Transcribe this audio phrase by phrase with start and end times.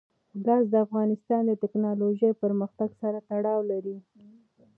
[0.45, 3.97] ګاز د افغانستان د تکنالوژۍ پرمختګ سره تړاو لري.